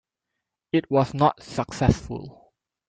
[0.71, 2.51] It was not successful.